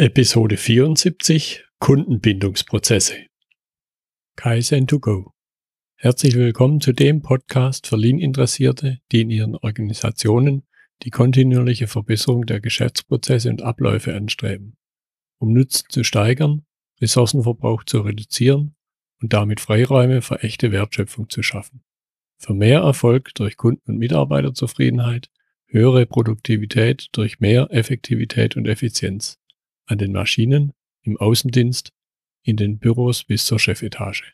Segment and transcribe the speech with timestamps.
[0.00, 3.16] Episode 74 Kundenbindungsprozesse.
[4.38, 5.32] Kaizen2Go.
[5.96, 10.62] Herzlich willkommen zu dem Podcast für Lean-Interessierte, die in ihren Organisationen
[11.02, 14.76] die kontinuierliche Verbesserung der Geschäftsprozesse und Abläufe anstreben,
[15.38, 16.64] um Nutzen zu steigern,
[17.00, 18.76] Ressourcenverbrauch zu reduzieren
[19.20, 21.82] und damit Freiräume für echte Wertschöpfung zu schaffen.
[22.36, 25.28] Für mehr Erfolg durch Kunden- und Mitarbeiterzufriedenheit,
[25.66, 29.37] höhere Produktivität durch mehr Effektivität und Effizienz
[29.88, 31.90] an den Maschinen, im Außendienst,
[32.42, 34.32] in den Büros bis zur Chefetage.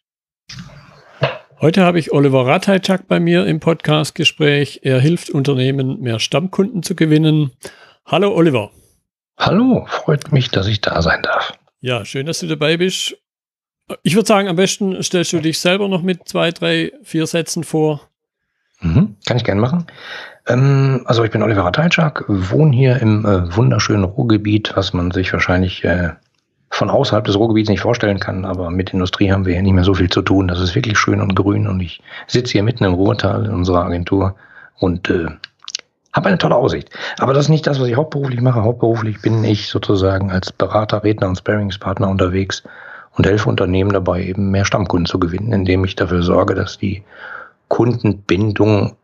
[1.61, 4.81] Heute habe ich Oliver Ratajczak bei mir im Podcastgespräch.
[4.83, 7.53] Er hilft Unternehmen, mehr Stammkunden zu gewinnen.
[8.05, 8.71] Hallo Oliver.
[9.39, 11.59] Hallo, freut mich, dass ich da sein darf.
[11.81, 13.17] Ja, schön, dass du dabei bist.
[14.03, 17.65] Ich würde sagen, am besten stellst du dich selber noch mit zwei, drei, vier Sätzen
[17.65, 18.09] vor.
[18.81, 19.87] Mhm, kann ich gerne machen.
[20.47, 25.33] Ähm, also ich bin Oliver Ratajczak, wohne hier im äh, wunderschönen Ruhrgebiet, was man sich
[25.33, 26.11] wahrscheinlich äh,
[26.71, 29.85] von außerhalb des Ruhrgebiets nicht vorstellen kann, aber mit Industrie haben wir hier nicht mehr
[29.85, 30.49] so viel zu tun.
[30.49, 33.85] Das ist wirklich schön und grün und ich sitze hier mitten im Ruhrtal in unserer
[33.85, 34.35] Agentur
[34.81, 35.27] und äh,
[36.13, 36.91] habe eine tolle Aussicht.
[37.19, 38.63] Aber das ist nicht das, was ich hauptberuflich mache.
[38.63, 42.63] Hauptberuflich bin ich sozusagen als Berater, Redner und Sparingspartner unterwegs
[43.17, 47.05] und helfe Unternehmen dabei, eben mehr Stammkunden zu gewinnen, indem ich dafür sorge, dass die
[47.69, 48.97] Kundenbindung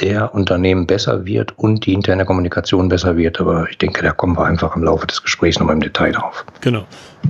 [0.00, 3.40] der Unternehmen besser wird und die interne Kommunikation besser wird.
[3.40, 6.44] Aber ich denke, da kommen wir einfach im Laufe des Gesprächs nochmal im Detail drauf.
[6.60, 6.84] Genau.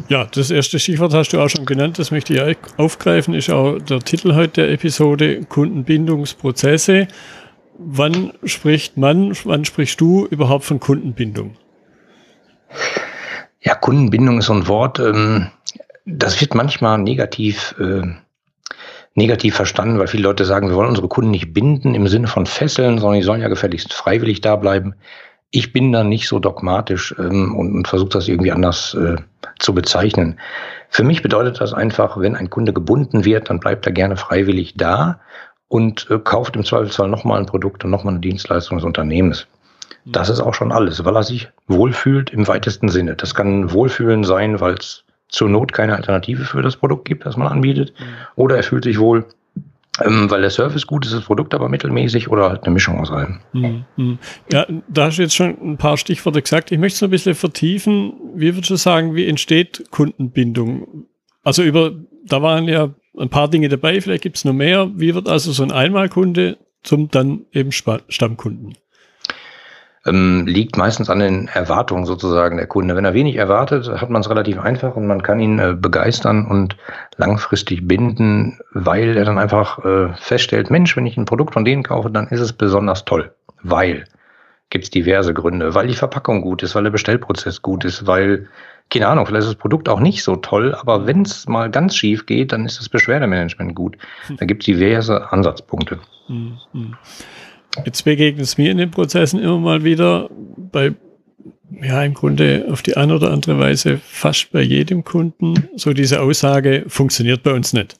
[0.09, 3.79] Ja, das erste Stichwort hast du auch schon genannt, das möchte ich aufgreifen, ist auch
[3.79, 7.09] der Titel heute der Episode Kundenbindungsprozesse.
[7.79, 11.57] Wann spricht man, wann sprichst du überhaupt von Kundenbindung?
[13.61, 15.49] Ja, Kundenbindung ist so ein Wort, ähm,
[16.05, 18.03] das wird manchmal negativ äh,
[19.15, 22.47] negativ verstanden, weil viele Leute sagen, wir wollen unsere Kunden nicht binden im Sinne von
[22.47, 24.95] fesseln, sondern die sollen ja gefälligst freiwillig da bleiben.
[25.51, 29.17] Ich bin da nicht so dogmatisch ähm, und, und versuche das irgendwie anders äh,
[29.59, 30.39] zu bezeichnen.
[30.91, 34.75] Für mich bedeutet das einfach, wenn ein Kunde gebunden wird, dann bleibt er gerne freiwillig
[34.77, 35.21] da
[35.69, 39.47] und äh, kauft im Zweifelsfall nochmal ein Produkt und nochmal eine Dienstleistung des Unternehmens.
[40.05, 43.17] Das ist auch schon alles, weil er sich wohlfühlt im weitesten Sinne.
[43.17, 47.37] Das kann Wohlfühlen sein, weil es zur Not keine Alternative für das Produkt gibt, das
[47.37, 47.93] man anbietet.
[47.99, 48.05] Mhm.
[48.37, 49.27] Oder er fühlt sich wohl,
[50.05, 53.11] ähm, weil der Service gut ist, das Produkt aber mittelmäßig oder halt eine Mischung aus
[53.11, 53.41] allem.
[53.53, 53.85] Mhm.
[53.97, 54.19] mhm.
[54.53, 56.73] Ja, da hast du jetzt schon ein paar Stichworte gesagt.
[56.73, 58.15] Ich möchte es noch ein bisschen vertiefen.
[58.35, 61.07] Wie würdest du sagen, wie entsteht Kundenbindung?
[61.45, 61.93] Also über,
[62.27, 64.91] da waren ja ein paar Dinge dabei, vielleicht gibt es noch mehr.
[64.95, 68.77] Wie wird also so ein Einmalkunde zum dann eben Stammkunden?
[70.09, 72.97] Ähm, liegt meistens an den Erwartungen sozusagen der Kunde.
[72.97, 76.47] Wenn er wenig erwartet, hat man es relativ einfach und man kann ihn äh, begeistern
[76.47, 76.77] und
[77.17, 81.83] langfristig binden, weil er dann einfach äh, feststellt, Mensch, wenn ich ein Produkt von denen
[81.83, 83.33] kaufe, dann ist es besonders toll.
[83.63, 84.05] Weil
[84.71, 88.49] gibt es diverse Gründe, weil die Verpackung gut ist, weil der Bestellprozess gut ist, weil,
[88.91, 91.97] keine Ahnung, vielleicht ist das Produkt auch nicht so toll, aber wenn es mal ganz
[91.97, 93.97] schief geht, dann ist das Beschwerdemanagement gut.
[94.37, 96.01] Da gibt es diverse Ansatzpunkte.
[96.29, 96.59] Mhm.
[97.85, 100.95] Jetzt begegnet es mir in den Prozessen immer mal wieder bei,
[101.81, 106.21] ja, im Grunde auf die eine oder andere Weise fast bei jedem Kunden so diese
[106.21, 107.99] Aussage, funktioniert bei uns nicht.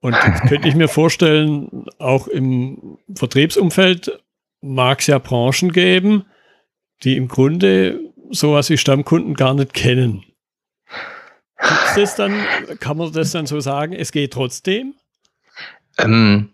[0.00, 4.20] Und jetzt könnte ich mir vorstellen, auch im Vertriebsumfeld
[4.60, 6.24] mag es ja Branchen geben,
[7.02, 10.24] die im Grunde sowas wie Stammkunden gar nicht kennen.
[11.96, 12.32] Das dann,
[12.78, 14.94] kann man das dann so sagen, es geht trotzdem?
[15.98, 16.50] Ähm,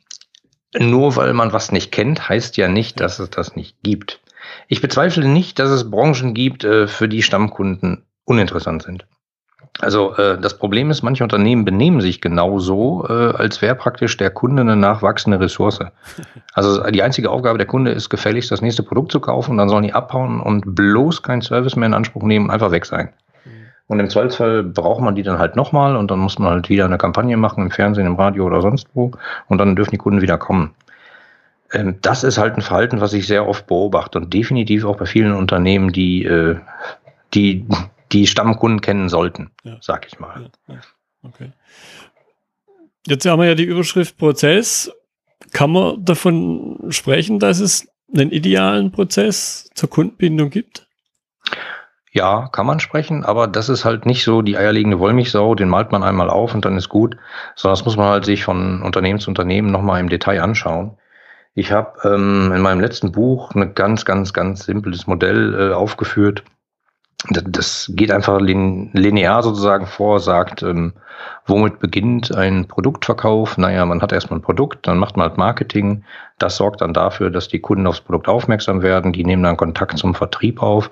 [0.79, 4.21] nur weil man was nicht kennt, heißt ja nicht, dass es das nicht gibt.
[4.69, 9.07] Ich bezweifle nicht, dass es Branchen gibt, äh, für die Stammkunden uninteressant sind.
[9.81, 14.31] Also äh, das Problem ist, manche Unternehmen benehmen sich genauso, äh, als wäre praktisch der
[14.31, 15.81] Kunde eine nachwachsende Ressource.
[16.57, 19.83] Also die einzige Aufgabe der Kunde ist gefälligst das nächste Produkt zu kaufen, dann sollen
[19.83, 23.13] die abhauen und bloß keinen Service mehr in Anspruch nehmen, einfach weg sein.
[23.87, 26.87] Und im Zweifelsfall braucht man die dann halt nochmal und dann muss man halt wieder
[26.87, 29.13] eine Kampagne machen im Fernsehen, im Radio oder sonst wo
[29.49, 30.75] und dann dürfen die Kunden wieder kommen.
[31.73, 35.07] Ähm, das ist halt ein Verhalten, was ich sehr oft beobachte und definitiv auch bei
[35.07, 36.57] vielen Unternehmen, die äh,
[37.35, 37.67] die,
[38.13, 39.77] die Stammkunden kennen sollten, ja.
[39.81, 40.51] sag ich mal.
[40.69, 40.81] Ja, ja.
[41.23, 41.53] Okay.
[43.07, 44.91] Jetzt haben wir ja die Überschrift Prozess.
[45.53, 50.84] Kann man davon sprechen, dass es einen idealen Prozess zur Kundenbindung gibt?
[52.17, 55.91] Ja, kann man sprechen, aber das ist halt nicht so die eierlegende Wollmilchsau, den malt
[55.91, 57.17] man einmal auf und dann ist gut,
[57.57, 60.97] sondern das muss man halt sich von Unternehmen zu Unternehmen nochmal im Detail anschauen.
[61.55, 66.45] Ich habe ähm, in meinem letzten Buch ein ganz, ganz, ganz simples Modell äh, aufgeführt.
[67.31, 70.93] Das, geht einfach lin linear sozusagen vor, sagt, ähm,
[71.47, 73.59] womit beginnt ein Produktverkauf?
[73.59, 76.05] Naja, man hat erstmal ein Produkt, dann macht man halt Marketing.
[76.39, 79.13] Das sorgt dann dafür, dass die Kunden aufs Produkt aufmerksam werden.
[79.13, 80.91] Die nehmen dann Kontakt zum Vertrieb auf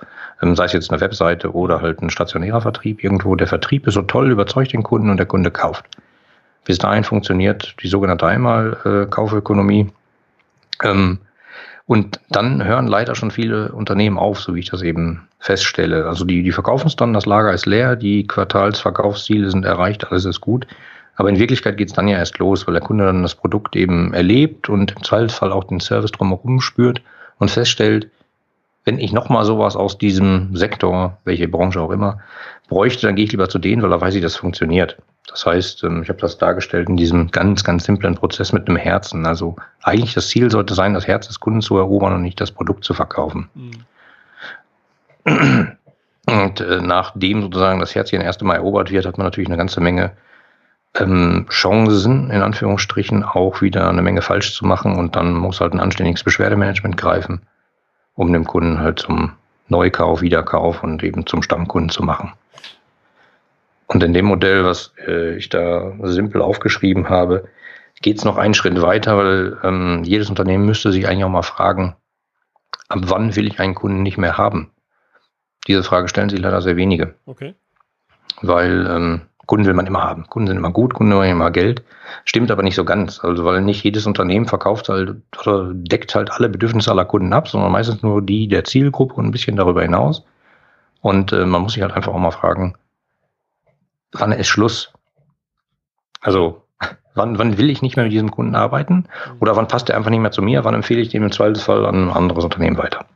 [0.56, 3.36] sei es jetzt eine Webseite oder halt ein stationärer Vertrieb irgendwo.
[3.36, 5.84] Der Vertrieb ist so toll, überzeugt den Kunden und der Kunde kauft.
[6.64, 9.90] Bis dahin funktioniert die sogenannte Einmal-Kaufökonomie.
[10.82, 11.18] Ähm,
[11.86, 16.06] und dann hören leider schon viele Unternehmen auf, so wie ich das eben feststelle.
[16.06, 20.24] Also die, die verkaufen es dann, das Lager ist leer, die Quartalsverkaufsziele sind erreicht, alles
[20.24, 20.66] ist gut.
[21.16, 23.76] Aber in Wirklichkeit geht es dann ja erst los, weil der Kunde dann das Produkt
[23.76, 27.02] eben erlebt und im Zweifelsfall auch den Service drumherum spürt
[27.38, 28.08] und feststellt,
[28.84, 32.20] wenn ich nochmal sowas aus diesem Sektor, welche Branche auch immer,
[32.68, 34.96] bräuchte, dann gehe ich lieber zu denen, weil da weiß ich, das funktioniert.
[35.28, 38.76] Das heißt, ähm, ich habe das dargestellt in diesem ganz, ganz simplen Prozess mit einem
[38.76, 39.24] Herzen.
[39.26, 42.50] Also eigentlich das Ziel sollte sein, das Herz des Kunden zu erobern und nicht das
[42.50, 43.48] Produkt zu verkaufen.
[43.54, 43.72] Mhm.
[46.26, 49.56] Und äh, nachdem sozusagen das Herzchen das erste Mal erobert wird, hat man natürlich eine
[49.56, 50.12] ganze Menge
[50.94, 54.96] ähm, Chancen, in Anführungsstrichen, auch wieder eine Menge falsch zu machen.
[54.96, 57.42] Und dann muss halt ein anständiges Beschwerdemanagement greifen,
[58.14, 59.32] um dem Kunden halt zum
[59.68, 62.32] Neukauf, Wiederkauf und eben zum Stammkunden zu machen.
[63.86, 67.48] Und in dem Modell, was äh, ich da simpel aufgeschrieben habe,
[68.00, 71.42] geht es noch einen Schritt weiter, weil ähm, jedes Unternehmen müsste sich eigentlich auch mal
[71.42, 71.94] fragen,
[72.88, 74.70] ab wann will ich einen Kunden nicht mehr haben?
[75.68, 77.14] Diese Frage stellen sich leider sehr wenige.
[77.26, 77.54] Okay.
[78.40, 80.26] Weil ähm, Kunden will man immer haben.
[80.28, 81.82] Kunden sind immer gut, Kunden wollen immer Geld.
[82.24, 83.22] Stimmt aber nicht so ganz.
[83.24, 87.48] Also, weil nicht jedes Unternehmen verkauft halt oder deckt halt alle Bedürfnisse aller Kunden ab,
[87.48, 90.24] sondern meistens nur die der Zielgruppe und ein bisschen darüber hinaus.
[91.00, 92.74] Und äh, man muss sich halt einfach auch mal fragen,
[94.12, 94.92] wann ist Schluss?
[96.20, 96.62] Also,
[97.14, 99.06] wann, wann will ich nicht mehr mit diesem Kunden arbeiten?
[99.40, 100.64] Oder wann passt er einfach nicht mehr zu mir?
[100.64, 103.06] Wann empfehle ich dem im Zweifelsfall an ein anderes Unternehmen weiter?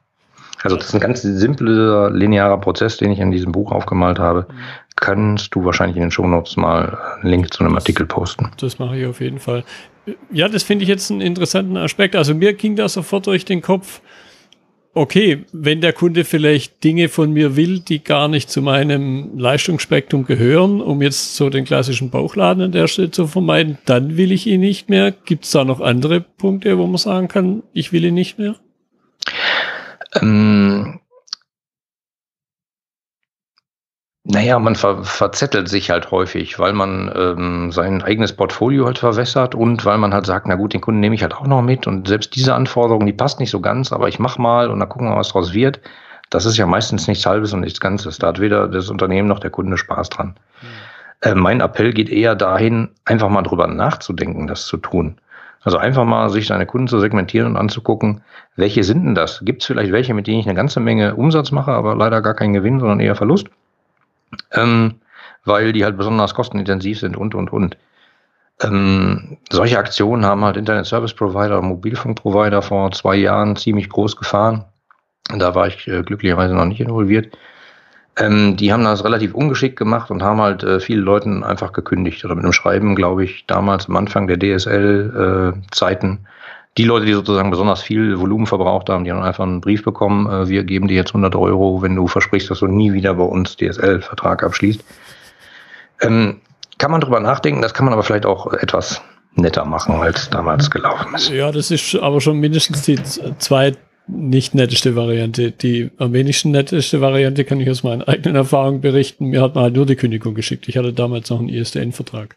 [0.67, 4.47] Also das ist ein ganz simpler, linearer Prozess, den ich in diesem Buch aufgemalt habe.
[4.97, 8.51] Kannst du wahrscheinlich in den Shownotes mal einen Link zu einem das, Artikel posten.
[8.59, 9.65] Das mache ich auf jeden Fall.
[10.33, 12.17] Ja, das finde ich jetzt einen interessanten Aspekt.
[12.17, 14.01] Also mir ging da sofort durch den Kopf,
[14.95, 20.25] okay, wenn der Kunde vielleicht Dinge von mir will, die gar nicht zu meinem Leistungsspektrum
[20.25, 24.47] gehören, um jetzt so den klassischen Bauchladen an der Stelle zu vermeiden, dann will ich
[24.47, 25.13] ihn nicht mehr.
[25.13, 28.57] Gibt es da noch andere Punkte, wo man sagen kann, ich will ihn nicht mehr?
[30.23, 31.01] Ähm,
[34.29, 39.55] Naja, man ver verzettelt sich halt häufig, weil man ähm, sein eigenes Portfolio halt verwässert
[39.55, 41.87] und weil man halt sagt, na gut, den Kunden nehme ich halt auch noch mit
[41.87, 44.89] und selbst diese Anforderung, die passt nicht so ganz, aber ich mach mal und dann
[44.89, 45.81] gucken wir, was draus wird.
[46.29, 48.19] Das ist ja meistens nichts Halbes und nichts Ganzes.
[48.19, 50.35] Da hat weder das Unternehmen noch der Kunde Spaß dran.
[50.61, 50.67] Mhm.
[51.21, 55.21] Äh, mein Appell geht eher dahin, einfach mal drüber nachzudenken, das zu tun.
[55.67, 58.23] Also einfach mal sich seine Kunden zu segmentieren und anzugucken,
[58.55, 59.41] welche sind denn das?
[59.45, 62.35] Gibt es vielleicht welche, mit denen ich eine ganze Menge Umsatz mache, aber leider gar
[62.35, 63.49] keinen Gewinn, sondern eher Verlust?
[64.53, 65.01] ähm,
[65.45, 67.77] weil die halt besonders kostenintensiv sind und, und, und.
[68.63, 74.17] Ähm, solche Aktionen haben halt Internet Service Provider, Mobilfunk Provider vor zwei Jahren ziemlich groß
[74.17, 74.65] gefahren.
[75.29, 77.37] Da war ich äh, glücklicherweise noch nicht involviert.
[78.19, 82.25] Ähm, die haben das relativ ungeschickt gemacht und haben halt äh, viele Leuten einfach gekündigt.
[82.25, 86.29] Oder mit einem Schreiben, glaube ich, damals am Anfang der DSL-Zeiten äh,
[86.79, 90.27] die Leute, die sozusagen besonders viel Volumen verbraucht haben, die haben einfach einen Brief bekommen,
[90.31, 93.25] äh, wir geben dir jetzt 100 Euro, wenn du versprichst, dass du nie wieder bei
[93.25, 94.85] uns DSL-Vertrag abschließt.
[96.03, 96.41] Ähm,
[96.79, 99.01] kann man drüber nachdenken, das kann man aber vielleicht auch etwas
[99.35, 101.31] netter machen, als damals gelaufen ist.
[101.31, 102.99] Ja, das ist aber schon mindestens die
[103.39, 103.73] zwei
[104.08, 105.50] nicht netteste Variante.
[105.50, 109.26] Die am wenigsten netteste Variante kann ich aus meinen eigenen Erfahrungen berichten.
[109.26, 110.69] Mir hat man halt nur die Kündigung geschickt.
[110.69, 112.36] Ich hatte damals noch einen ISDN-Vertrag.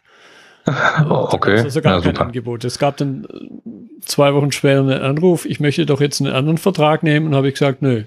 [1.08, 1.60] okay.
[1.60, 2.26] Also gar ja, kein super.
[2.26, 2.64] Angebot.
[2.64, 6.58] Es gab dann äh, zwei Wochen später einen Anruf, ich möchte doch jetzt einen anderen
[6.58, 8.04] Vertrag nehmen und habe ich gesagt, nö.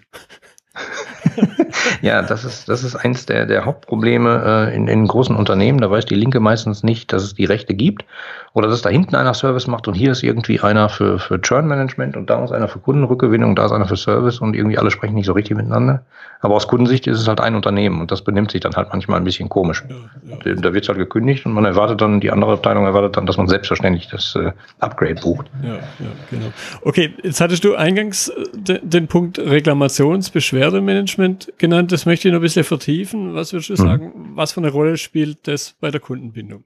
[2.02, 5.80] Ja, das ist, das ist eins der, der Hauptprobleme äh, in, in großen Unternehmen.
[5.80, 8.06] Da weiß die Linke meistens nicht, dass es die Rechte gibt
[8.54, 11.68] oder dass da hinten einer Service macht und hier ist irgendwie einer für, für Churn
[11.68, 14.92] Management und da ist einer für Kundenrückgewinnung, da ist einer für Service und irgendwie alle
[14.92, 16.04] sprechen nicht so richtig miteinander.
[16.42, 19.20] Aber aus Kundensicht ist es halt ein Unternehmen und das benimmt sich dann halt manchmal
[19.20, 19.84] ein bisschen komisch.
[19.90, 19.96] Ja,
[20.46, 20.54] ja.
[20.56, 23.38] Da wird es halt gekündigt und man erwartet dann, die andere Abteilung erwartet dann, dass
[23.38, 25.46] man selbstverständlich das äh, Upgrade bucht.
[25.64, 25.80] Ja, ja,
[26.30, 26.48] genau.
[26.82, 31.73] Okay, jetzt hattest du eingangs äh, de, den Punkt Reklamations-Beschwerdemanagement genannt.
[31.82, 33.34] Das möchte ich noch ein bisschen vertiefen.
[33.34, 33.78] Was würdest du mhm.
[33.78, 36.64] sagen, was für eine Rolle spielt das bei der Kundenbindung?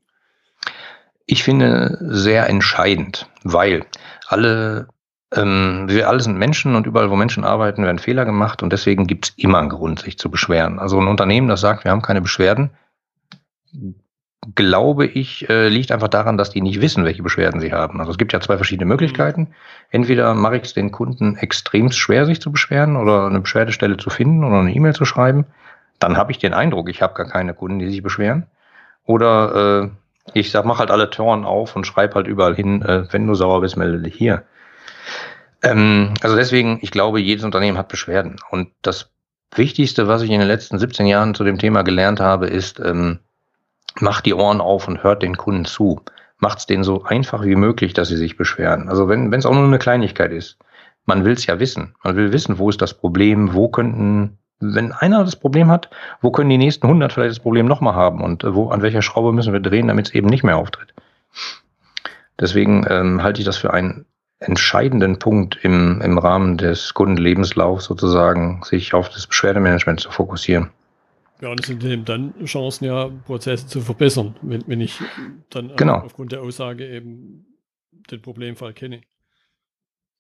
[1.26, 3.86] Ich finde sehr entscheidend, weil
[4.28, 4.88] alle
[5.36, 9.08] ähm, wir alle sind Menschen und überall, wo Menschen arbeiten, werden Fehler gemacht und deswegen
[9.08, 10.80] gibt es immer einen Grund, sich zu beschweren.
[10.80, 12.72] Also ein Unternehmen, das sagt, wir haben keine Beschwerden,
[14.56, 18.00] glaube ich, äh, liegt einfach daran, dass die nicht wissen, welche Beschwerden sie haben.
[18.00, 19.48] Also es gibt ja zwei verschiedene Möglichkeiten.
[19.90, 24.10] Entweder mache ich es den Kunden extrem schwer, sich zu beschweren oder eine Beschwerdestelle zu
[24.10, 25.46] finden oder eine E-Mail zu schreiben.
[26.00, 28.46] Dann habe ich den Eindruck, ich habe gar keine Kunden, die sich beschweren.
[29.06, 29.90] Oder äh,
[30.34, 33.34] ich sag, mach halt alle Toren auf und schreib halt überall hin, äh, wenn du
[33.34, 34.44] sauer bist, melde dich hier.
[35.64, 38.38] Ähm, also deswegen, ich glaube, jedes Unternehmen hat Beschwerden.
[38.50, 39.12] Und das
[39.56, 43.20] Wichtigste, was ich in den letzten 17 Jahren zu dem Thema gelernt habe, ist, ähm,
[44.02, 46.02] macht die Ohren auf und hört den Kunden zu.
[46.40, 48.90] Macht es denen so einfach wie möglich, dass sie sich beschweren.
[48.90, 50.58] Also wenn es auch nur eine Kleinigkeit ist.
[51.06, 51.96] Man will es ja wissen.
[52.04, 55.90] Man will wissen, wo ist das Problem, wo könnten, wenn einer das Problem hat,
[56.22, 59.02] wo können die nächsten 100 vielleicht das Problem nochmal haben und äh, wo, an welcher
[59.02, 60.94] Schraube müssen wir drehen, damit es eben nicht mehr auftritt.
[62.40, 64.06] Deswegen ähm, halte ich das für einen
[64.40, 70.70] entscheidenden Punkt im, im Rahmen des Kundenlebenslaufs sozusagen, sich auf das Beschwerdemanagement zu fokussieren.
[71.42, 75.00] Ja, und es sind eben dann Chancen, ja, Prozesse zu verbessern, wenn, wenn ich
[75.50, 76.00] dann genau.
[76.00, 77.46] aufgrund der Aussage eben
[78.10, 79.02] den Problemfall kenne.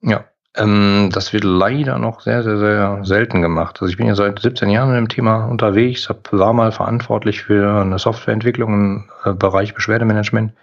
[0.01, 3.77] Ja, ähm, das wird leider noch sehr, sehr, sehr selten gemacht.
[3.81, 7.43] Also ich bin ja seit 17 Jahren in dem Thema unterwegs, hab, war mal verantwortlich
[7.43, 10.53] für eine Softwareentwicklung im äh, Bereich Beschwerdemanagement.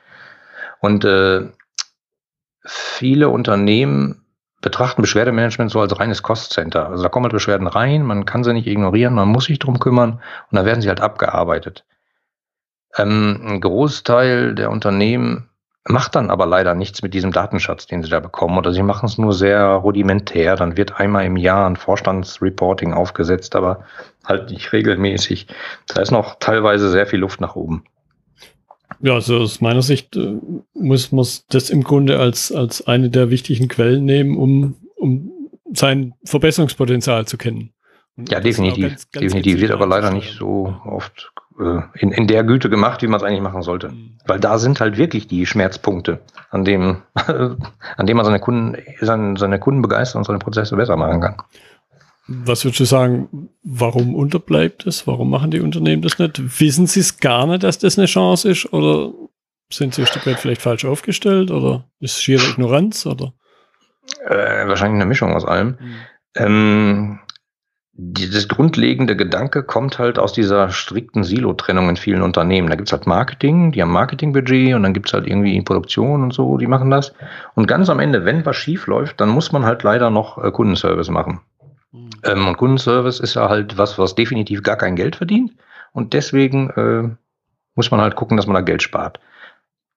[0.81, 1.49] Und äh,
[2.65, 4.24] viele Unternehmen
[4.65, 6.89] betrachten Beschwerdemanagement so als reines Cost-Center.
[6.89, 9.79] Also da kommen halt Beschwerden rein, man kann sie nicht ignorieren, man muss sich drum
[9.79, 11.85] kümmern und dann werden sie halt abgearbeitet.
[12.97, 15.51] Ähm, ein Großteil der Unternehmen
[15.87, 19.07] macht dann aber leider nichts mit diesem Datenschatz, den sie da bekommen, oder sie machen
[19.07, 20.57] es nur sehr rudimentär.
[20.57, 23.85] Dann wird einmal im Jahr ein Vorstandsreporting aufgesetzt, aber
[24.25, 25.47] halt nicht regelmäßig.
[25.89, 27.85] Da ist noch teilweise sehr viel Luft nach oben.
[29.05, 30.39] Ja, also aus meiner Sicht äh,
[30.73, 35.31] muss man das im Grunde als, als eine der wichtigen Quellen nehmen, um, um
[35.75, 37.75] sein Verbesserungspotenzial zu kennen.
[38.17, 38.89] Und ja, definitiv.
[38.89, 43.03] Ganz, ganz definitiv wird aber leider nicht so oft äh, in, in der Güte gemacht,
[43.03, 43.91] wie man es eigentlich machen sollte.
[43.91, 44.17] Mhm.
[44.27, 49.37] Weil da sind halt wirklich die Schmerzpunkte, an dem, an dem man seine Kunden, seine,
[49.37, 51.37] seine Kunden begeistern und seine Prozesse besser machen kann.
[52.27, 55.07] Was würdest du sagen, warum unterbleibt es?
[55.07, 56.61] Warum machen die Unternehmen das nicht?
[56.61, 58.73] Wissen sie es gar nicht, dass das eine Chance ist?
[58.73, 59.13] Oder
[59.71, 61.51] sind sie ein Stück weit vielleicht falsch aufgestellt?
[61.51, 63.05] Oder ist es schiere Ignoranz?
[63.05, 63.35] Oder?
[64.27, 65.77] Äh, wahrscheinlich eine Mischung aus allem.
[65.79, 65.95] Mhm.
[66.37, 67.19] Ähm,
[67.97, 72.69] dieses grundlegende Gedanke kommt halt aus dieser strikten Silo-Trennung in vielen Unternehmen.
[72.69, 76.59] Da gibt's halt Marketing, die haben Marketingbudget und dann gibt's halt irgendwie Produktion und so,
[76.59, 77.15] die machen das.
[77.55, 80.51] Und ganz am Ende, wenn was schief läuft, dann muss man halt leider noch äh,
[80.51, 81.41] Kundenservice machen.
[81.95, 82.11] Mhm.
[82.25, 85.53] Ähm, und Kundenservice ist ja halt was, was definitiv gar kein Geld verdient.
[85.93, 87.17] Und deswegen äh,
[87.77, 89.21] muss man halt gucken, dass man da Geld spart.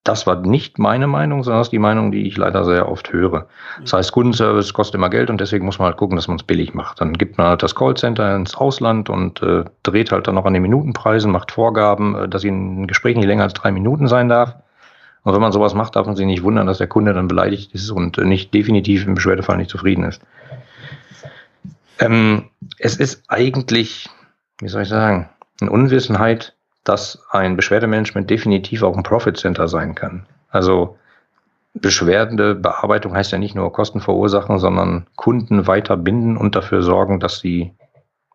[0.03, 3.11] Das war nicht meine Meinung, sondern das ist die Meinung, die ich leider sehr oft
[3.11, 3.47] höre.
[3.81, 6.43] Das heißt, Kundenservice kostet immer Geld und deswegen muss man halt gucken, dass man es
[6.43, 7.01] billig macht.
[7.01, 10.53] Dann gibt man halt das Callcenter ins Ausland und äh, dreht halt dann noch an
[10.53, 14.55] den Minutenpreisen, macht Vorgaben, äh, dass ein Gespräch nicht länger als drei Minuten sein darf.
[15.23, 17.73] Und wenn man sowas macht, darf man sich nicht wundern, dass der Kunde dann beleidigt
[17.73, 20.21] ist und äh, nicht definitiv im Beschwerdefall nicht zufrieden ist.
[21.99, 22.49] Ähm,
[22.79, 24.09] es ist eigentlich,
[24.59, 25.29] wie soll ich sagen,
[25.61, 30.25] eine Unwissenheit, dass ein Beschwerdemanagement definitiv auch ein Profit Center sein kann.
[30.49, 30.97] Also
[31.73, 37.19] beschwerdende Bearbeitung heißt ja nicht nur Kosten verursachen, sondern Kunden weiter binden und dafür sorgen,
[37.19, 37.73] dass sie,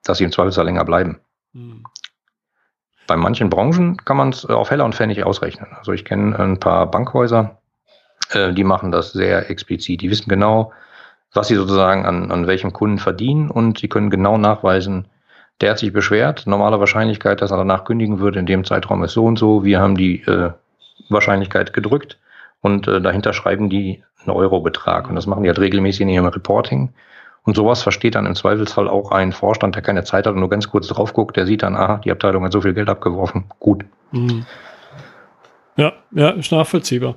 [0.05, 1.21] dass sie im Zweifelsfall länger bleiben.
[1.53, 1.85] Mhm.
[3.07, 5.69] Bei manchen Branchen kann man es auf Heller und Pfennig ausrechnen.
[5.77, 7.59] Also ich kenne ein paar Bankhäuser,
[8.31, 10.03] äh, die machen das sehr explizit.
[10.03, 10.73] Die wissen genau,
[11.35, 15.07] was sie sozusagen an, an welchem Kunden verdienen und sie können genau nachweisen,
[15.61, 16.47] der hat sich beschwert.
[16.47, 19.65] Normale Wahrscheinlichkeit, dass er danach kündigen würde in dem Zeitraum ist so und so.
[19.65, 20.51] Wir haben die äh,
[21.09, 22.19] Wahrscheinlichkeit gedrückt
[22.61, 25.09] und äh, dahinter schreiben die einen Eurobetrag.
[25.09, 26.93] Und das machen die halt regelmäßig in ihrem Reporting.
[27.45, 30.51] Und sowas versteht dann im Zweifelsfall auch ein Vorstand, der keine Zeit hat und nur
[30.51, 33.45] ganz kurz drauf guckt, der sieht dann, aha, die Abteilung hat so viel Geld abgeworfen.
[33.59, 33.85] Gut.
[34.13, 34.47] Mhm.
[35.77, 37.17] Ja, ja, ist nachvollziehbar.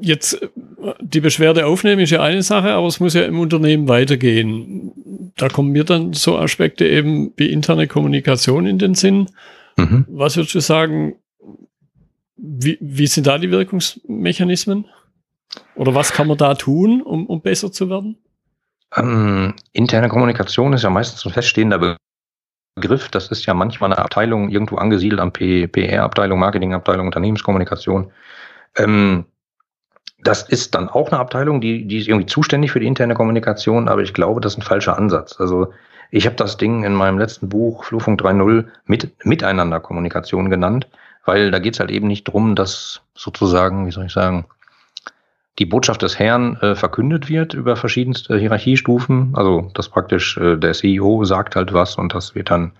[0.00, 0.38] Jetzt
[1.00, 4.92] die Beschwerde aufnehmen ist ja eine Sache, aber es muss ja im Unternehmen weitergehen
[5.36, 9.28] da kommen mir dann so Aspekte eben wie interne Kommunikation in den Sinn.
[9.76, 10.06] Mhm.
[10.08, 11.16] Was würdest du sagen,
[12.36, 14.86] wie, wie sind da die Wirkungsmechanismen?
[15.74, 18.18] Oder was kann man da tun, um, um besser zu werden?
[18.94, 21.98] Ähm, interne Kommunikation ist ja meistens ein feststehender
[22.74, 23.08] Begriff.
[23.10, 28.10] Das ist ja manchmal eine Abteilung irgendwo angesiedelt an PR-Abteilung, Marketingabteilung, Unternehmenskommunikation.
[28.76, 29.26] Ähm,
[30.18, 33.88] das ist dann auch eine Abteilung, die, die ist irgendwie zuständig für die interne Kommunikation,
[33.88, 35.38] aber ich glaube, das ist ein falscher Ansatz.
[35.38, 35.72] Also
[36.10, 40.88] ich habe das Ding in meinem letzten Buch Flurfunk 3.0 mit Miteinander-Kommunikation genannt,
[41.24, 44.46] weil da geht es halt eben nicht drum, dass sozusagen, wie soll ich sagen,
[45.58, 49.32] die Botschaft des Herrn äh, verkündet wird über verschiedenste Hierarchiestufen.
[49.34, 52.72] Also dass praktisch äh, der CEO sagt halt was und das wird dann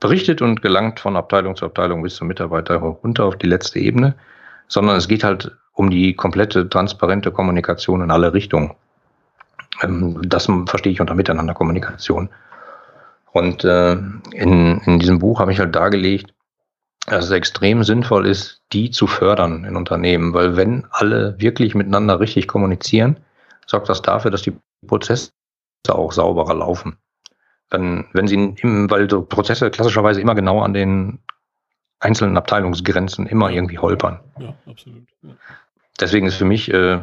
[0.00, 4.14] berichtet und gelangt von Abteilung zu Abteilung bis zum Mitarbeiter runter auf die letzte Ebene,
[4.68, 8.72] sondern es geht halt um die komplette transparente Kommunikation in alle Richtungen.
[9.82, 12.28] Ähm, das verstehe ich unter Miteinanderkommunikation.
[13.32, 13.92] Und äh,
[14.32, 16.34] in, in diesem Buch habe ich halt dargelegt,
[17.06, 22.20] dass es extrem sinnvoll ist, die zu fördern in Unternehmen, weil wenn alle wirklich miteinander
[22.20, 23.18] richtig kommunizieren,
[23.66, 24.56] sorgt das dafür, dass die
[24.86, 25.30] Prozesse
[25.88, 26.98] auch sauberer laufen.
[27.70, 31.20] Dann, wenn sie im, weil Prozesse klassischerweise immer genau an den
[32.00, 34.20] einzelnen Abteilungsgrenzen immer irgendwie holpern.
[34.38, 35.06] Ja, absolut.
[35.22, 35.30] Ja.
[36.00, 37.00] Deswegen ist für mich äh,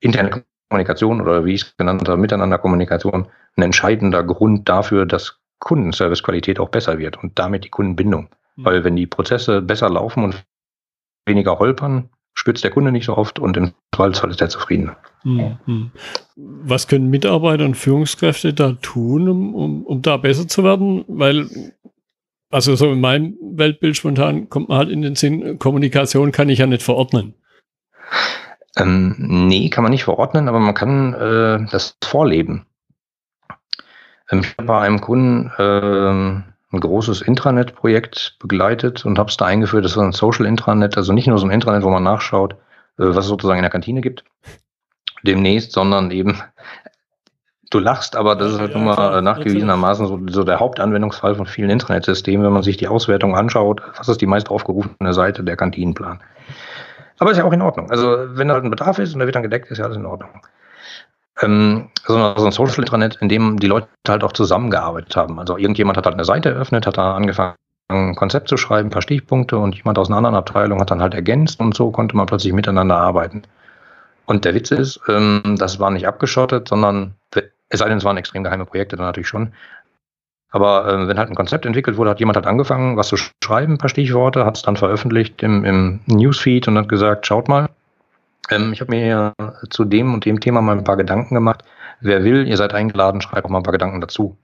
[0.00, 6.60] interne Kommunikation oder wie ich es genannt habe, Miteinanderkommunikation ein entscheidender Grund dafür, dass Kundenservicequalität
[6.60, 8.28] auch besser wird und damit die Kundenbindung.
[8.56, 8.64] Mhm.
[8.64, 10.44] Weil wenn die Prozesse besser laufen und
[11.26, 14.90] weniger holpern, spürt der Kunde nicht so oft und im Zweifelsfall ist er zufrieden.
[15.22, 15.90] Mhm.
[16.36, 21.04] Was können Mitarbeiter und Führungskräfte da tun, um, um, um da besser zu werden?
[21.06, 21.48] Weil,
[22.54, 26.60] also so in meinem Weltbild spontan kommt man halt in den Sinn, Kommunikation kann ich
[26.60, 27.34] ja nicht verordnen.
[28.76, 32.66] Ähm, nee, kann man nicht verordnen, aber man kann äh, das vorleben.
[34.30, 36.42] Ähm, ich habe bei einem Kunden äh,
[36.72, 39.84] ein großes Intranet-Projekt begleitet und habe es da eingeführt.
[39.84, 42.56] Das war ein Social Intranet, also nicht nur so ein Intranet, wo man nachschaut, äh,
[42.98, 44.24] was es sozusagen in der Kantine gibt,
[45.24, 46.40] demnächst, sondern eben,
[47.74, 51.46] du lachst, aber das ist halt ja, nun mal nachgewiesenermaßen so, so, der Hauptanwendungsfall von
[51.46, 55.56] vielen Intranet-Systemen, wenn man sich die Auswertung anschaut, was ist die meist aufgerufene Seite der
[55.56, 56.20] Kantinenplan.
[57.18, 57.90] Aber ist ja auch in Ordnung.
[57.90, 59.96] Also wenn da halt ein Bedarf ist und der wird dann gedeckt, ist ja alles
[59.96, 60.30] in Ordnung
[61.42, 65.38] ähm, so, ein Social Intranet, in dem die Leute halt auch zusammengearbeitet haben.
[65.38, 67.54] Also irgendjemand hat halt eine Seite eröffnet, hat da angefangen,
[67.88, 71.02] ein Konzept zu schreiben, ein paar Stichpunkte und jemand aus einer anderen Abteilung hat dann
[71.02, 73.42] halt ergänzt und so konnte man plötzlich miteinander arbeiten.
[74.26, 77.14] Und der Witz ist, ähm, das war nicht abgeschottet, sondern
[77.74, 79.52] es sei denn, es waren extrem geheime Projekte, dann natürlich schon.
[80.50, 83.74] Aber äh, wenn halt ein Konzept entwickelt wurde, hat jemand halt angefangen, was zu schreiben,
[83.74, 87.68] ein paar Stichworte, hat es dann veröffentlicht im, im Newsfeed und hat gesagt, schaut mal,
[88.50, 89.32] ähm, ich habe mir
[89.70, 91.64] zu dem und dem Thema mal ein paar Gedanken gemacht.
[92.00, 94.36] Wer will, ihr seid eingeladen, schreibt auch mal ein paar Gedanken dazu.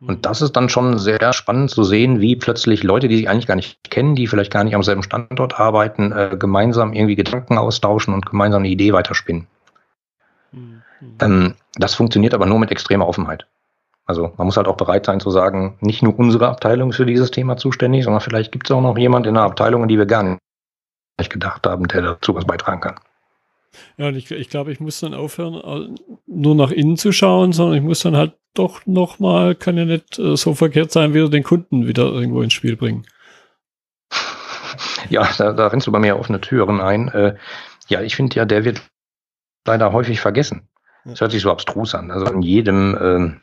[0.00, 0.22] Und mhm.
[0.22, 3.56] das ist dann schon sehr spannend zu sehen, wie plötzlich Leute, die sich eigentlich gar
[3.56, 8.14] nicht kennen, die vielleicht gar nicht am selben Standort arbeiten, äh, gemeinsam irgendwie Gedanken austauschen
[8.14, 9.46] und gemeinsam eine Idee weiterspinnen.
[10.52, 10.79] Mhm.
[11.20, 13.46] Ähm, das funktioniert aber nur mit extremer Offenheit.
[14.06, 17.06] Also man muss halt auch bereit sein zu sagen, nicht nur unsere Abteilung ist für
[17.06, 19.98] dieses Thema zuständig, sondern vielleicht gibt es auch noch jemand in der Abteilung, in die
[19.98, 22.96] wir gar nicht gedacht haben, der dazu was beitragen kann.
[23.96, 25.94] Ja, und ich, ich glaube, ich muss dann aufhören,
[26.26, 30.18] nur nach innen zu schauen, sondern ich muss dann halt doch nochmal, kann ja nicht
[30.18, 33.06] äh, so verkehrt sein, wieder den Kunden wieder irgendwo ins Spiel bringen.
[35.08, 37.08] Ja, da, da rennst du bei mir offene Türen ein.
[37.08, 37.36] Äh,
[37.88, 38.82] ja, ich finde ja, der wird
[39.66, 40.68] leider häufig vergessen.
[41.04, 42.10] Das hört sich so abstrus an.
[42.10, 43.40] Also in jedem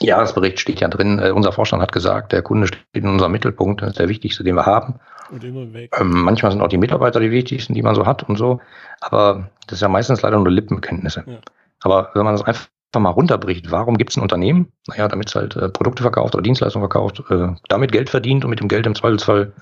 [0.00, 3.32] äh, Jahresbericht steht ja drin, äh, unser Vorstand hat gesagt, der Kunde steht in unserem
[3.32, 5.00] Mittelpunkt, das ist der wichtigste, den wir haben.
[5.30, 5.94] Und immer weg.
[5.98, 8.60] Ähm, manchmal sind auch die Mitarbeiter die wichtigsten, die man so hat und so.
[9.00, 11.24] Aber das ist ja meistens leider nur Lippenkenntnisse.
[11.26, 11.38] Ja.
[11.82, 14.72] Aber wenn man das einfach mal runterbricht, warum gibt es ein Unternehmen?
[14.86, 18.50] Naja, damit es halt äh, Produkte verkauft oder Dienstleistungen verkauft, äh, damit Geld verdient und
[18.50, 19.52] mit dem Geld im Zweifelsfall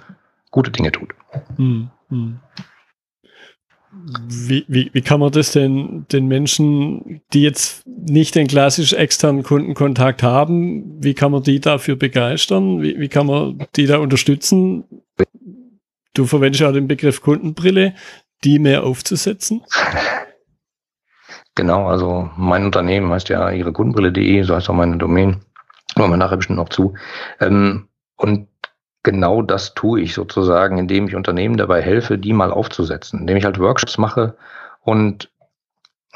[0.51, 1.11] gute Dinge tut.
[1.57, 2.39] Hm, hm.
[4.29, 9.43] Wie, wie, wie kann man das denn den Menschen, die jetzt nicht den klassisch externen
[9.43, 12.83] Kundenkontakt haben, wie kann man die dafür begeistern?
[12.83, 14.85] Wie, wie kann man die da unterstützen,
[16.15, 17.95] Du verwendest ja den Begriff Kundenbrille,
[18.45, 19.63] die mehr aufzusetzen.
[21.57, 25.43] Genau, also mein Unternehmen heißt ja ihre Kundenbrille.de, so heißt auch meine Domain.
[25.95, 26.95] Kommen wir nachher bestimmt noch zu.
[27.41, 28.49] Ähm, und
[29.05, 33.45] genau das tue ich sozusagen, indem ich Unternehmen dabei helfe, die mal aufzusetzen, indem ich
[33.45, 34.37] halt Workshops mache
[34.83, 35.31] und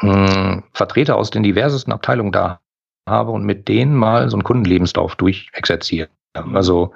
[0.00, 2.60] mh, hm, Vertreter aus den diversesten Abteilungen da
[3.08, 6.08] habe und mit denen mal so einen Kundenlebenslauf durchexerziere.
[6.34, 6.94] Also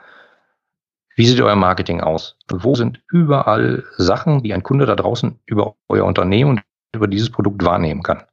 [1.14, 2.36] wie sieht euer Marketing aus?
[2.50, 6.62] Wo sind überall Sachen, die ein Kunde da draußen über euer Unternehmen und
[6.94, 8.24] über dieses Produkt wahrnehmen kann?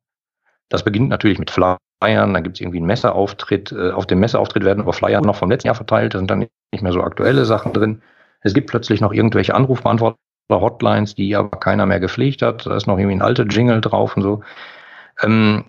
[0.69, 1.51] Das beginnt natürlich mit
[2.01, 3.71] Flyern, dann gibt es irgendwie einen Messeauftritt.
[3.71, 6.39] Äh, auf dem Messeauftritt werden aber Flyer noch vom letzten Jahr verteilt, da sind dann
[6.71, 8.01] nicht mehr so aktuelle Sachen drin.
[8.41, 10.17] Es gibt plötzlich noch irgendwelche Anrufbeantworter,
[10.51, 12.65] Hotlines, die aber keiner mehr gepflegt hat.
[12.65, 14.41] Da ist noch irgendwie ein alter Jingle drauf und so.
[15.21, 15.65] Ähm,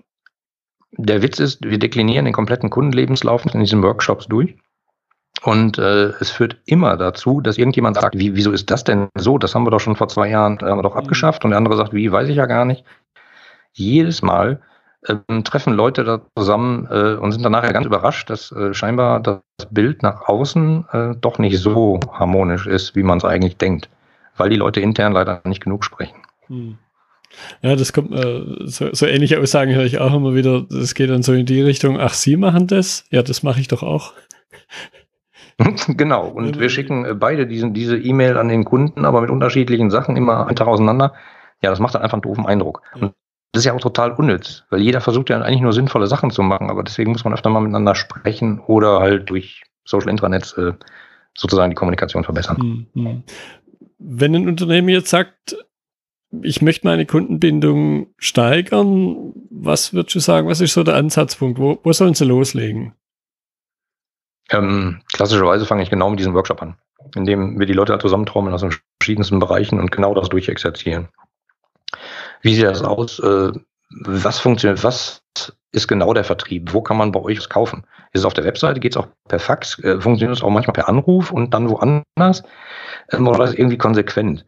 [0.93, 4.57] der Witz ist, wir deklinieren den kompletten Kundenlebenslauf in diesen Workshops durch.
[5.43, 9.39] Und äh, es führt immer dazu, dass irgendjemand sagt, wie, wieso ist das denn so?
[9.39, 11.01] Das haben wir doch schon vor zwei Jahren äh, haben wir doch mhm.
[11.01, 11.45] abgeschafft.
[11.45, 12.85] Und der andere sagt, wie, weiß ich ja gar nicht.
[13.73, 14.61] Jedes Mal
[15.03, 19.21] äh, treffen Leute da zusammen äh, und sind dann nachher ganz überrascht, dass äh, scheinbar
[19.21, 23.89] das Bild nach außen äh, doch nicht so harmonisch ist, wie man es eigentlich denkt.
[24.37, 26.17] Weil die Leute intern leider nicht genug sprechen.
[26.47, 26.79] Hm.
[27.63, 30.67] Ja, das kommt, äh, so, so ähnliche Aussagen höre ich auch immer wieder.
[30.69, 33.05] Das geht dann so in die Richtung, ach, Sie machen das?
[33.11, 34.13] Ja, das mache ich doch auch.
[35.87, 39.91] genau, und wir schicken äh, beide diesen, diese E-Mail an den Kunden, aber mit unterschiedlichen
[39.91, 41.15] Sachen immer einen Tag auseinander.
[41.63, 42.83] Ja, das macht dann einfach einen doofen Eindruck.
[42.95, 43.13] Und
[43.53, 46.43] das ist ja auch total unnütz, weil jeder versucht ja eigentlich nur sinnvolle Sachen zu
[46.43, 50.73] machen, aber deswegen muss man öfter mal miteinander sprechen oder halt durch Social Intranets äh,
[51.37, 52.87] sozusagen die Kommunikation verbessern.
[52.95, 53.25] Mhm.
[53.99, 55.57] Wenn ein Unternehmen jetzt sagt,
[56.43, 61.59] ich möchte meine Kundenbindung steigern, was würdest du sagen, was ist so der Ansatzpunkt?
[61.59, 62.95] Wo, wo sollen sie loslegen?
[64.51, 66.77] Ähm, klassischerweise fange ich genau mit diesem Workshop an,
[67.17, 71.09] indem wir die Leute halt zusammentrommeln aus den verschiedensten Bereichen und genau das durchexerzieren.
[72.43, 73.19] Wie sieht das aus?
[73.21, 73.53] Äh,
[73.91, 74.83] was funktioniert?
[74.85, 75.23] Was
[75.73, 76.73] ist genau der Vertrieb?
[76.73, 77.85] Wo kann man bei euch was kaufen?
[78.13, 78.81] Ist es auf der Webseite?
[78.81, 79.79] Geht es auch per Fax?
[79.81, 82.43] Äh, funktioniert es auch manchmal per Anruf und dann woanders?
[83.13, 84.45] Ähm, oder ist es irgendwie konsequent?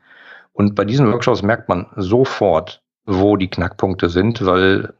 [0.52, 4.94] Und bei diesen Workshops merkt man sofort, wo die Knackpunkte sind, weil,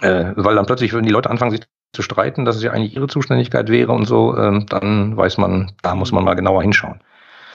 [0.00, 2.94] äh, weil dann plötzlich würden die Leute anfangen, sich zu streiten, dass es ja eigentlich
[2.94, 7.00] ihre Zuständigkeit wäre und so, ähm, dann weiß man, da muss man mal genauer hinschauen.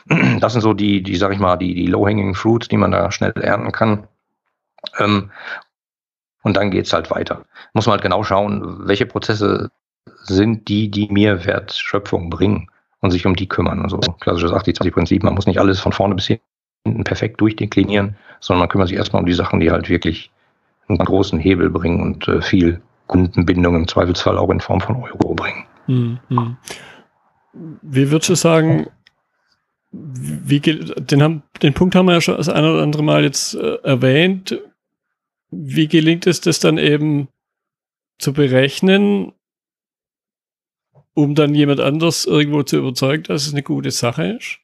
[0.39, 3.11] Das sind so die, die, sag ich mal, die, die low-hanging fruits, die man da
[3.11, 4.07] schnell ernten kann.
[4.99, 5.31] Ähm,
[6.43, 7.45] und dann geht's halt weiter.
[7.73, 9.71] Muss man halt genau schauen, welche Prozesse
[10.23, 12.69] sind die, die mir Wertschöpfung bringen
[13.01, 13.81] und sich um die kümmern.
[13.81, 18.69] Also klassisches 80-20-Prinzip, man muss nicht alles von vorne bis hinten perfekt durchdeklinieren, sondern man
[18.69, 20.31] kümmert sich erstmal um die Sachen, die halt wirklich
[20.87, 25.33] einen großen Hebel bringen und äh, viel Kundenbindung im Zweifelsfall auch in Form von Euro
[25.35, 25.65] bringen.
[25.87, 26.57] Mhm.
[27.81, 28.87] Wie würdest du sagen,
[29.91, 33.55] wie, den, haben, den Punkt haben wir ja schon das eine oder andere Mal jetzt
[33.55, 34.57] äh, erwähnt.
[35.51, 37.27] Wie gelingt es, das dann eben
[38.19, 39.33] zu berechnen,
[41.13, 44.59] um dann jemand anders irgendwo zu überzeugen, dass es eine gute Sache ist?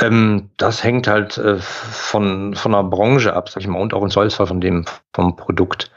[0.00, 4.02] Ähm, das hängt halt äh, von, von der Branche ab, sag ich mal, und auch
[4.02, 5.90] im Zweifelsfall von dem, vom Produkt.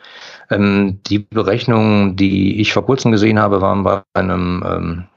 [0.49, 5.07] Ähm, die Berechnungen, die ich vor kurzem gesehen habe, waren bei einem, ähm,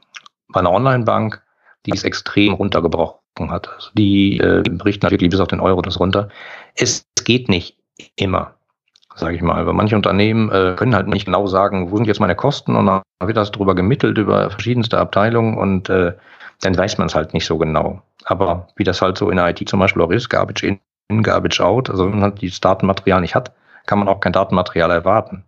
[0.49, 1.43] bei einer Online-Bank,
[1.87, 3.69] die es extrem runtergebrochen hat.
[3.75, 6.29] Also die äh, berichten wirklich bis auf den Euro das runter.
[6.75, 7.77] Es geht nicht
[8.17, 8.55] immer,
[9.15, 9.67] sage ich mal.
[9.67, 12.87] Weil manche Unternehmen äh, können halt nicht genau sagen, wo sind jetzt meine Kosten und
[12.87, 16.13] dann wird das drüber gemittelt über verschiedenste Abteilungen und äh,
[16.63, 18.03] dann weiß man es halt nicht so genau.
[18.25, 21.61] Aber wie das halt so in der IT zum Beispiel auch ist, Garbage in, Garbage
[21.61, 23.53] out, also wenn man halt dieses Datenmaterial nicht hat,
[23.87, 25.45] kann man auch kein Datenmaterial erwarten.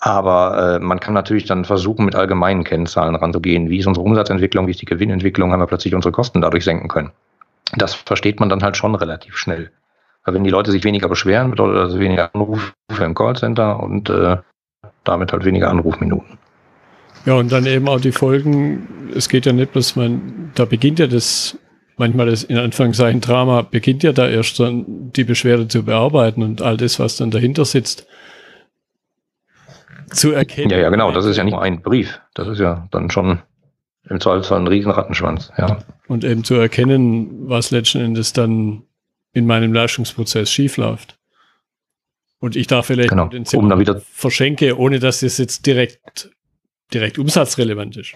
[0.00, 3.68] Aber äh, man kann natürlich dann versuchen, mit allgemeinen Kennzahlen ranzugehen.
[3.68, 6.88] Wie ist unsere Umsatzentwicklung, wie ist die Gewinnentwicklung, haben wir plötzlich unsere Kosten dadurch senken
[6.88, 7.10] können.
[7.76, 9.70] Das versteht man dann halt schon relativ schnell.
[10.24, 14.38] Weil wenn die Leute sich weniger beschweren, bedeutet das weniger Anrufe im Callcenter und äh,
[15.04, 16.38] damit halt weniger Anrufminuten.
[17.26, 19.10] Ja, und dann eben auch die Folgen.
[19.14, 21.58] Es geht ja nicht bloß, man, da beginnt ja das,
[21.98, 26.62] manchmal das in Anführungszeichen Drama, beginnt ja da erst dann die Beschwerde zu bearbeiten und
[26.62, 28.06] all das, was dann dahinter sitzt,
[30.10, 30.70] zu erkennen.
[30.70, 31.12] Ja, ja, genau.
[31.12, 32.20] Das ist ja nicht nur ein Brief.
[32.34, 33.40] Das ist ja dann schon
[34.08, 35.52] im Zweifelsfall ein Riesenrattenschwanz.
[35.56, 35.78] Ja.
[36.08, 38.82] Und eben zu erkennen, was letzten Endes dann
[39.32, 41.18] in meinem Leistungsprozess schiefläuft.
[42.40, 43.28] Und ich da vielleicht genau.
[43.28, 46.30] den um wieder verschenke, ohne dass es jetzt direkt
[46.92, 48.14] direkt umsatzrelevant ist.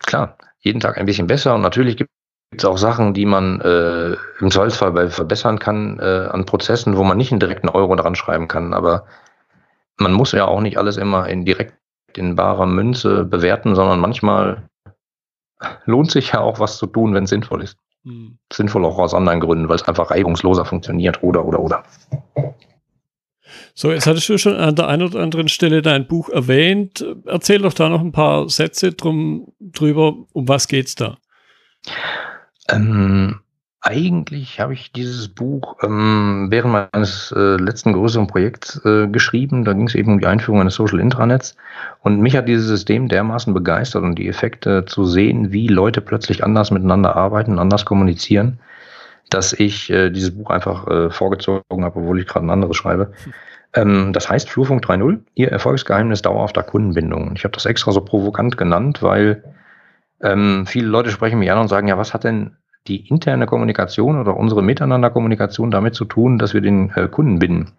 [0.00, 2.10] Klar, jeden Tag ein bisschen besser und natürlich gibt
[2.56, 7.16] es auch Sachen, die man äh, im Zweifelsfall verbessern kann äh, an Prozessen, wo man
[7.16, 9.06] nicht einen direkten Euro dran schreiben kann, aber
[9.98, 11.74] man muss ja auch nicht alles immer in direkt
[12.16, 14.68] in barer Münze bewerten, sondern manchmal
[15.84, 17.76] lohnt sich ja auch was zu tun, wenn es sinnvoll ist.
[18.04, 18.38] Hm.
[18.52, 21.84] Sinnvoll auch aus anderen Gründen, weil es einfach reibungsloser funktioniert oder oder oder.
[23.74, 27.04] So, jetzt hattest du schon an der einen oder anderen Stelle dein Buch erwähnt.
[27.26, 30.14] Erzähl doch da noch ein paar Sätze drum, drüber.
[30.32, 31.18] Um was geht's da?
[32.72, 33.40] Ähm,
[33.82, 39.64] eigentlich habe ich dieses Buch ähm, während meines äh, letzten größeren Projekts äh, geschrieben.
[39.64, 41.56] Da ging es eben um die Einführung eines Social Intranets.
[42.02, 46.44] Und mich hat dieses System dermaßen begeistert und die Effekte zu sehen, wie Leute plötzlich
[46.44, 48.60] anders miteinander arbeiten, anders kommunizieren,
[49.30, 53.12] dass ich äh, dieses Buch einfach äh, vorgezogen habe, obwohl ich gerade ein anderes schreibe.
[53.72, 57.32] Ähm, das heißt Flurfunk 3.0, Ihr Erfolgsgeheimnis dauerhafter Kundenbindung.
[57.34, 59.42] Ich habe das extra so provokant genannt, weil
[60.22, 62.56] ähm, viele Leute sprechen mich an und sagen, ja, was hat denn
[62.86, 67.72] die interne Kommunikation oder unsere Miteinanderkommunikation damit zu tun, dass wir den äh, Kunden binden?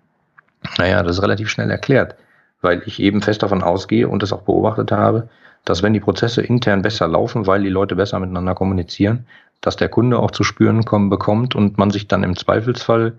[0.78, 2.16] Naja, das ist relativ schnell erklärt,
[2.62, 5.30] weil ich eben fest davon ausgehe und das auch beobachtet habe,
[5.66, 9.26] dass wenn die Prozesse intern besser laufen, weil die Leute besser miteinander kommunizieren,
[9.60, 13.14] dass der Kunde auch zu spüren kommen bekommt und man sich dann im Zweifelsfall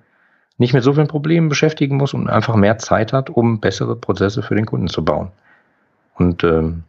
[0.58, 4.42] nicht mit so vielen Problemen beschäftigen muss und einfach mehr Zeit hat, um bessere Prozesse
[4.42, 5.30] für den Kunden zu bauen.
[6.14, 6.84] Und ähm,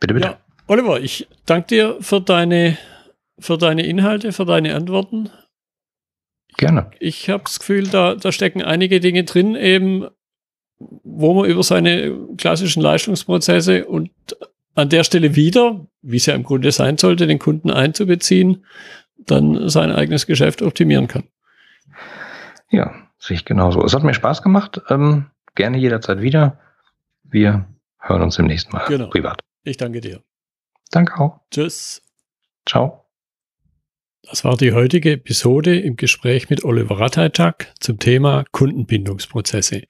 [0.00, 0.26] Bitte, bitte.
[0.26, 0.36] Ja,
[0.66, 2.78] Oliver, ich danke dir für deine
[3.38, 5.30] für deine Inhalte, für deine Antworten.
[6.56, 6.90] Gerne.
[7.00, 10.06] Ich habe das Gefühl, da, da stecken einige Dinge drin, eben,
[10.78, 14.10] wo man über seine klassischen Leistungsprozesse und
[14.76, 18.64] an der Stelle wieder, wie es ja im Grunde sein sollte, den Kunden einzubeziehen,
[19.26, 21.24] dann sein eigenes Geschäft optimieren kann.
[22.70, 23.84] Ja, sehe ich genauso.
[23.84, 24.80] Es hat mir Spaß gemacht.
[24.88, 26.58] Ähm, gerne jederzeit wieder.
[27.22, 27.66] Wir
[27.98, 29.08] hören uns im nächsten Mal genau.
[29.08, 29.40] privat.
[29.62, 30.22] Ich danke dir.
[30.90, 31.40] Danke auch.
[31.50, 32.02] Tschüss.
[32.66, 33.04] Ciao.
[34.22, 39.82] Das war die heutige Episode im Gespräch mit Oliver Ratajczak zum Thema Kundenbindungsprozesse.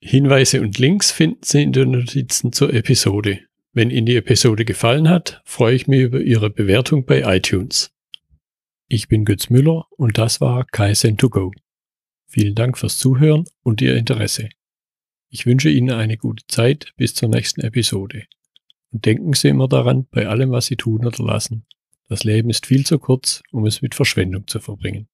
[0.00, 3.38] Hinweise und Links finden Sie in den Notizen zur Episode.
[3.72, 7.91] Wenn Ihnen die Episode gefallen hat, freue ich mich über Ihre Bewertung bei iTunes.
[8.94, 11.52] Ich bin Götz Müller und das war Kaizen2Go.
[12.26, 14.50] Vielen Dank fürs Zuhören und Ihr Interesse.
[15.30, 18.24] Ich wünsche Ihnen eine gute Zeit bis zur nächsten Episode.
[18.90, 21.64] Und denken Sie immer daran, bei allem, was Sie tun oder lassen.
[22.10, 25.08] Das Leben ist viel zu kurz, um es mit Verschwendung zu verbringen.